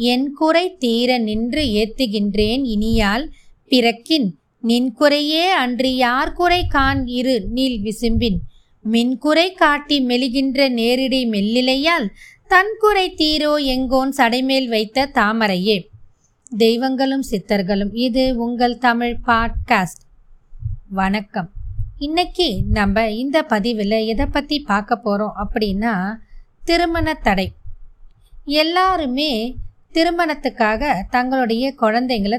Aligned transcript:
என் 0.00 0.32
குறை 0.34 0.76
தீர 0.78 1.18
நின்று 1.18 1.62
ஏத்துகின்றேன் 1.62 2.62
இனியால் 2.64 3.24
பிறக்கின். 3.68 4.28
நின் 4.60 4.92
குறையே 4.92 5.48
அன்று 5.48 5.96
யார் 5.96 6.32
குறை 6.32 6.66
காண்? 6.66 7.06
இரு 7.06 7.34
நீல் 7.50 7.80
விசும்பின். 7.82 8.38
மின்குறை 8.90 9.52
காட்டி 9.52 10.00
மெலிகின்ற 10.06 10.68
நேரிடை 10.68 11.20
மெல்லிலையால் 11.26 12.06
தன் 12.48 12.76
குறை 12.78 13.14
தீரோ 13.14 13.52
எங்கோன் 13.64 14.12
சடைமேல் 14.16 14.68
வைத்த 14.68 15.10
தாமரையே. 15.14 15.86
தெய்வங்களும் 16.58 17.24
சித்தர்களும் 17.30 17.92
இது 17.92 18.36
உங்கள் 18.36 18.78
தமிழ் 18.78 19.16
பாட்காஸ்ட். 19.26 20.04
வணக்கம். 20.88 21.50
இன்னைக்கு 21.98 22.62
நம்ம 22.70 23.10
இந்த 23.10 23.42
பதிவில் 23.42 23.98
எதை 24.12 24.26
பற்றி 24.26 24.60
பார்க்க 24.60 24.96
போகிறோம் 24.96 25.34
அப்படின்னா 25.42 26.14
திருமண 26.64 27.14
தடை. 27.14 27.52
எல்லாருமே 28.44 29.56
திருமணத்துக்காக 29.94 30.92
தங்களுடைய 31.10 31.74
குழந்தைங்கள 31.80 32.36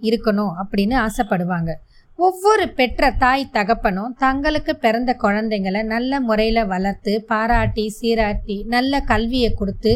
இருக்கணும் 0.00 0.54
அப்படின்னு 0.62 0.96
ஆசைப்படுவாங்க. 1.06 1.72
ஒவ்வொரு 2.18 2.64
பெற்ற 2.68 3.10
தாய் 3.22 3.44
தகப்பனும் 3.52 4.14
தங்களுக்கு 4.18 4.72
பிறந்த 4.76 5.16
குழந்தைங்கள 5.22 5.82
நல்ல 5.84 6.20
முறையில் 6.20 6.68
வளர்த்து 6.72 7.12
பாராட்டி 7.30 7.84
சீராட்டி 7.98 8.56
நல்ல 8.74 9.00
கல்வியை 9.00 9.50
கொடுத்து 9.52 9.92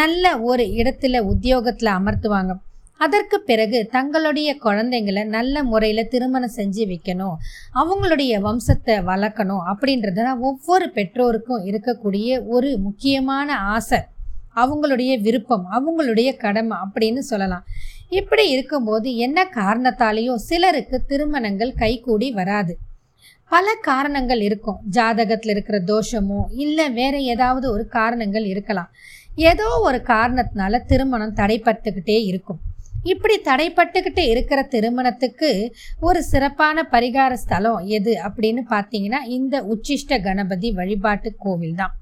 நல்ல 0.00 0.40
ஒரு 0.50 0.64
இடத்துல 0.80 1.18
உத்தியோகத்தில் 1.32 1.96
அமர்த்துவாங்க. 1.98 2.52
அதற்கு 2.96 3.36
பிறகு 3.40 3.78
தங்களுடைய 3.90 4.50
குழந்தைங்களை 4.64 5.22
நல்ல 5.36 5.62
முறையில் 5.62 6.08
திருமணம் 6.08 6.56
செஞ்சு 6.56 6.82
வைக்கணும். 6.90 7.36
அவங்களுடைய 7.80 8.32
வம்சத்தை 8.40 8.96
வளர்க்கணும் 9.10 9.64
அப்படின்றது 9.72 10.20
தான் 10.22 10.42
ஒவ்வொரு 10.50 10.88
பெற்றோருக்கும் 10.96 11.64
இருக்கக்கூடிய 11.70 12.46
ஒரு 12.46 12.70
முக்கியமான 12.78 13.56
ஆசை. 13.76 14.00
அவங்களுடைய 14.56 15.20
விருப்பம் 15.20 15.66
அவங்களுடைய 15.76 16.36
கடமை 16.36 16.76
அப்படின்னு 16.84 17.18
சொல்லலாம். 17.18 17.66
இப்படி 18.08 18.48
இருக்கும்போது 18.48 19.16
என்ன 19.16 19.44
காரணத்தாலேயோ 19.54 20.34
சிலருக்கு 20.34 21.04
திருமணங்கள் 21.04 21.72
கைகூடி 21.74 22.32
வராது. 22.32 22.74
பல 23.46 23.74
காரணங்கள் 23.82 24.40
இருக்கும். 24.40 24.80
ஜாதகத்தில் 24.90 25.48
இருக்கிற 25.48 25.78
தோஷமோ 25.86 26.42
இல்லை 26.50 26.90
வேற 26.90 27.18
ஏதாவது 27.18 27.70
ஒரு 27.72 27.86
காரணங்கள் 27.86 28.44
இருக்கலாம். 28.44 28.90
ஏதோ 29.36 29.68
ஒரு 29.80 29.98
காரணத்தினால 30.06 30.80
திருமணம் 30.86 31.34
தடைப்பட்டுக்கிட்டே 31.34 32.18
இருக்கும். 32.24 32.60
இப்படி 33.04 33.36
தடைப்பட்டுக்கிட்டு 33.44 34.22
இருக்கிற 34.28 34.62
திருமணத்துக்கு 34.62 35.50
ஒரு 36.00 36.22
சிறப்பான 36.22 36.88
பரிகார 36.92 37.32
ஸ்தலம் 37.32 37.86
எது 37.86 38.12
அப்படின்னு 38.14 38.62
பார்த்தீங்கன்னா 38.70 39.20
இந்த 39.38 39.64
உச்சிஷ்ட 39.74 40.20
கணபதி 40.22 40.70
வழிபாட்டு 40.72 41.34
கோவில் 41.38 41.74
தான் 41.74 41.94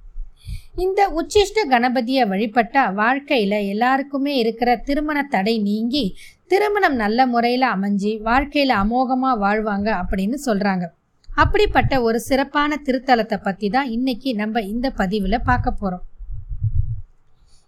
இந்த 0.81 1.01
உச்சிஷ்ட 1.19 1.59
கணபதியை 1.71 2.25
வழிபட்ட 2.29 2.83
வாழ்க்கையில் 2.99 3.57
எல்லாருக்குமே 3.73 4.33
இருக்கிற 4.37 4.71
திருமண 4.77 5.19
தடை 5.25 5.55
நீங்கி 5.61 6.05
திருமணம் 6.47 6.97
நல்ல 6.97 7.27
முறையில் 7.27 7.67
அமைஞ்சு 7.73 8.13
வாழ்க்கையில் 8.23 8.75
அமோகமாக 8.75 9.41
வாழ்வாங்க 9.41 9.89
அப்படின்னு 10.03 10.39
சொல்கிறாங்க 10.47 10.87
அப்படிப்பட்ட 11.29 11.95
ஒரு 12.03 12.19
சிறப்பான 12.21 12.79
திருத்தலத்தை 12.87 13.39
பற்றி 13.39 13.69
தான் 13.69 13.91
இன்னைக்கு 13.91 14.31
நம்ம 14.35 14.63
இந்த 14.67 14.87
பதிவில் 14.91 15.45
பார்க்க 15.45 15.71
போகிறோம் 15.73 16.05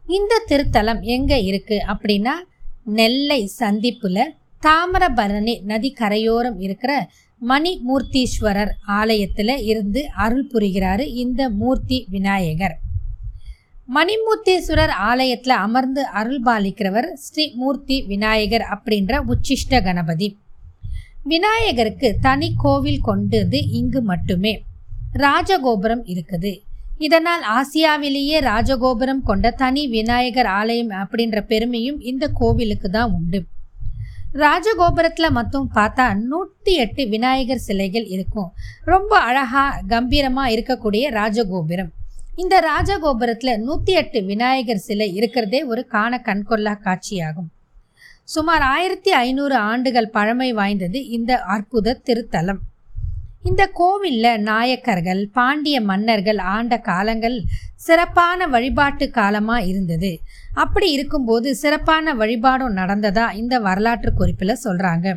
இந்த 0.05 0.41
திருத்தலம் 0.49 1.03
எங்கே 1.09 1.39
இருக்குது 1.45 1.85
அப்படின்னா 1.87 2.35
நெல்லை 2.93 3.41
சந்திப்பில் 3.59 4.25
தாமிரபரணி 4.63 5.55
நதி 5.65 5.91
கரையோரம் 5.93 6.59
இருக்கிற 6.59 6.93
மணிமூர்த்தீஸ்வரர் 7.43 8.73
ஆலயத்தில் 8.99 9.57
இருந்து 9.65 10.01
அருள் 10.17 10.49
புரிகிறாரு 10.53 11.07
இந்த 11.17 11.43
மூர்த்தி 11.51 11.99
விநாயகர். 12.09 12.77
மணிமூர்த்தீஸ்வரர் 13.89 14.93
ஆலயத்தில் 15.11 15.55
அமர்ந்து 15.65 16.03
அருள் 16.07 16.43
பாலிக்கிறவர் 16.45 17.09
ஸ்ரீமூர்த்தி 17.25 17.97
விநாயகர் 18.07 18.65
அப்படின்ற 18.75 19.13
உச்சிஷ்ட 19.33 19.81
கணபதி. 19.83 20.29
விநாயகருக்கு 21.25 22.09
தனி 22.21 22.49
கோவில் 22.63 23.01
கொண்டது 23.01 23.59
இங்கு 23.71 24.01
மட்டுமே 24.03 24.53
ராஜகோபுரம் 25.25 26.05
இருக்குது. 26.13 26.53
இதனால் 26.99 27.43
ஆசியாவிலேயே 27.59 28.39
ராஜகோபுரம் 28.51 29.23
கொண்ட 29.23 29.51
தனி 29.51 29.83
விநாயகர் 29.89 30.47
ஆலயம் 30.47 30.93
அப்படின்ற 31.03 31.41
பெருமையும் 31.41 31.99
இந்த 32.01 32.29
கோவிலுக்கு 32.41 32.91
தான் 32.91 33.13
உண்டு. 33.13 33.41
ராஜகோபுரத்தில் 34.35 35.37
மட்டும் 35.39 35.71
பார்த்தா 35.75 36.07
நூற்றி 36.31 36.75
எட்டு 36.75 37.09
விநாயகர் 37.09 37.65
சிலைகள் 37.67 38.07
இருக்கும். 38.07 38.53
ரொம்ப 38.85 39.19
அழகாக 39.19 39.83
கம்பீரமாக 39.89 40.53
இருக்கக்கூடிய 40.55 41.11
ராஜகோபுரம். 41.19 41.93
இந்த 42.41 42.57
ராஜகோபுரத்தில் 42.61 43.61
நூற்றி 43.65 43.93
எட்டு 43.93 44.19
விநாயகர் 44.29 44.83
சிலை 44.85 45.09
இருக்கிறதே 45.15 45.59
ஒரு 45.65 45.83
காண 45.87 46.21
கண்கொள்ளா 46.29 46.73
காட்சியாகும். 46.85 47.49
சுமார் 48.25 48.61
ஆயிரத்தி 48.61 49.11
ஐநூறு 49.11 49.57
ஆண்டுகள் 49.71 50.09
பழமை 50.11 50.53
வாய்ந்தது 50.53 51.09
இந்த 51.09 51.33
அற்புத 51.55 51.97
திருத்தலம். 52.07 52.61
இந்த 53.43 53.63
கோவிலில் 53.81 54.43
நாயக்கர்கள் 54.43 55.29
பாண்டிய 55.33 55.77
மன்னர்கள் 55.81 56.41
ஆண்ட 56.55 56.79
காலங்கள் 56.79 57.37
சிறப்பான 57.87 58.47
வழிபாட்டு 58.47 59.11
காலமாக 59.11 59.67
இருந்தது. 59.67 60.13
அப்படி 60.55 60.91
இருக்கும்போது 60.91 61.55
சிறப்பான 61.55 62.15
வழிபாடும் 62.15 62.77
நடந்ததா 62.77 63.27
இந்த 63.33 63.59
வரலாற்று 63.59 64.13
குறிப்பில் 64.13 64.63
சொல்கிறாங்க 64.65 65.17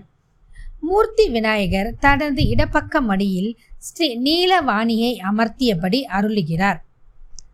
மூர்த்தி 0.79 1.29
விநாயகர் 1.29 1.91
தனது 1.99 2.41
இடப்பக்க 2.53 3.01
மடியில் 3.01 3.51
ஸ்ரீ 3.77 4.09
நீலவாணியை 4.27 5.13
அமர்த்தியபடி 5.29 6.01
அருளுகிறார். 6.17 6.81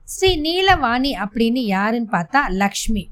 ஸ்ரீ 0.07 0.29
நீலவாணி 0.35 1.11
அப்படின்னு 1.23 1.61
யாருன்னு 1.73 2.09
பார்த்தா 2.11 2.39
லக்ஷ்மி 2.51 3.03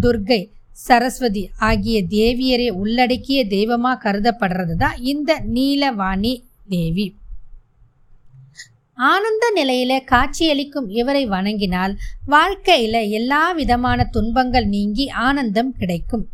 துர்கை 0.00 0.38
சரஸ்வதி 0.86 1.42
ஆகிய 1.58 1.96
தேவியரை 2.10 2.68
உள்ளடக்கிய 2.70 3.40
தெய்வமாக 3.46 4.02
கருதப்படுறது 4.04 4.74
தான் 4.74 4.96
இந்த 5.12 5.42
நீலவாணி 5.56 6.32
தேவி. 6.68 7.06
ஆனந்த 8.98 9.44
நிலையில 9.56 9.92
காட்சியளிக்கும் 10.04 10.88
இவரை 10.88 11.26
வணங்கினால் 11.26 11.94
வாழ்க்கையில 12.28 13.10
எல்லா 13.10 13.52
விதமான 13.52 14.04
துன்பங்கள் 14.04 14.66
நீங்கி 14.66 15.08
ஆனந்தம் 15.08 15.72
கிடைக்கும். 15.76 16.24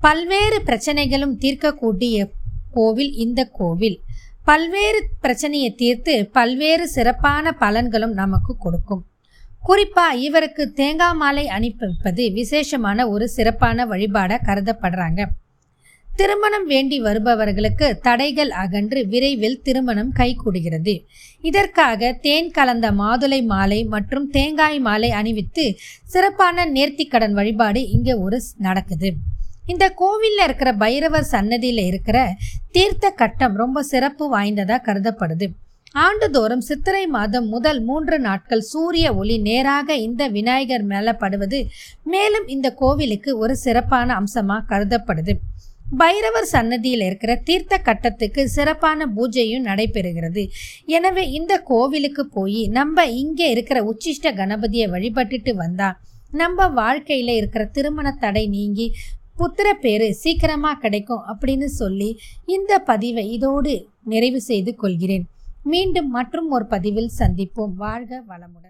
பல்வேறு 0.00 0.60
பிரச்சனைகளும் 0.62 1.38
தீர்க்கக்கூடிய 1.38 2.26
கோவில் 2.72 3.12
இந்த 3.12 3.40
கோவில். 3.44 3.98
பல்வேறு 4.44 5.00
பிரச்சனையை 5.20 5.74
தீர்த்து 5.74 6.14
பல்வேறு 6.32 6.88
சிறப்பான 6.88 7.56
பலன்களும் 7.60 8.14
நமக்கு 8.22 8.56
கொடுக்கும். 8.58 9.04
குறிப்பா 9.68 10.12
இவருக்கு 10.12 10.72
தேங்காய் 10.72 11.14
மாலை 11.14 11.48
அனுப்பிப்பது 11.48 12.32
விசேஷமான 12.32 13.08
ஒரு 13.08 13.28
சிறப்பான 13.28 13.86
வழிபாடாக 13.86 14.44
கருதப்படுறாங்க. 14.46 15.20
திருமணம் 16.08 16.66
வேண்டி 16.66 17.00
வருபவர்களுக்கு 17.00 17.86
தடைகள் 18.02 18.50
அகன்று 18.50 19.06
விரைவில் 19.06 19.60
திருமணம் 19.62 20.12
கைகூடுகிறது. 20.16 20.94
இதற்காக 21.42 22.12
தேன் 22.12 22.50
கலந்த 22.50 22.90
மாதுளை 22.90 23.40
மாலை 23.44 23.84
மற்றும் 23.84 24.30
தேங்காய் 24.30 24.78
மாலை 24.78 25.10
அணிவித்து 25.10 25.76
சிறப்பான 26.04 26.66
நேர்த்திக்கடன் 26.66 27.32
வழிபாடு 27.32 27.88
இங்கே 27.88 28.12
ஒரு 28.12 28.40
நடக்குது. 28.58 29.10
இந்த 29.66 29.84
கோவிலில் 29.88 30.44
இருக்கிற 30.44 30.72
பைரவர் 30.72 31.30
சன்னதியில் 31.34 31.84
இருக்கிற 31.84 32.18
தீர்த்த 32.70 33.10
கட்டம் 33.10 33.56
ரொம்ப 33.56 33.82
சிறப்பு 33.82 34.24
வாய்ந்ததாக 34.28 34.84
கருதப்படுது. 34.88 35.48
ஆண்டுதோறும் 35.94 36.62
சித்திரை 36.68 37.02
மாதம் 37.16 37.46
முதல் 37.54 37.80
மூன்று 37.88 38.16
நாட்கள் 38.24 38.62
சூரிய 38.70 39.06
ஒளி 39.20 39.36
நேராக 39.48 39.96
இந்த 40.06 40.22
விநாயகர் 40.36 40.86
மேலே 40.92 41.12
படுவது 41.20 41.58
மேலும் 42.12 42.46
இந்த 42.54 42.68
கோவிலுக்கு 42.80 43.32
ஒரு 43.42 43.54
சிறப்பான 43.56 44.08
அம்சமாக 44.20 44.66
கருதப்படுது. 44.70 45.34
பைரவர் 46.00 46.48
சன்னதியில் 46.52 47.04
இருக்கிற 47.06 47.32
தீர்த்த 47.48 47.74
கட்டத்துக்கு 47.88 48.42
சிறப்பான 48.54 49.06
பூஜையும் 49.16 49.66
நடைபெறுகிறது. 49.70 50.42
எனவே 50.96 51.24
இந்த 51.38 51.52
கோவிலுக்கு 51.70 52.24
போய் 52.36 52.60
நம்ம 52.78 53.04
இங்கே 53.22 53.48
இருக்கிற 53.54 53.80
உச்சிஷ்ட 53.90 54.32
கணபதியை 54.40 54.86
வழிபட்டுட்டு 54.94 55.54
வந்தா 55.62 55.90
நம்ம 56.40 56.66
வாழ்க்கையில் 56.80 57.34
இருக்கிற 57.40 57.64
திருமண 57.76 58.08
தடை 58.24 58.44
நீங்கி 58.56 58.86
புத்திர 59.38 59.68
பேரு 59.84 60.08
சீக்கிரமாக 60.22 60.80
கிடைக்கும் 60.82 61.22
அப்படின்னு 61.32 61.68
சொல்லி 61.80 62.10
இந்த 62.56 62.72
பதிவை 62.90 63.24
இதோடு 63.36 63.74
நிறைவு 64.12 64.40
செய்து 64.50 64.72
கொள்கிறேன். 64.82 65.24
மீண்டும் 65.64 66.08
மற்றும் 66.08 66.50
ஒரு 66.50 66.66
பதிவில் 66.66 67.10
சந்திப்போம். 67.18 67.74
வாழ்க 67.74 68.22
வளமுடன். 68.28 68.62